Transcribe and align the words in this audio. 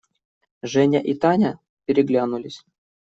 Женя 0.63 0.99
и 0.99 1.13
Таня 1.13 1.59
переглянулись. 1.85 2.65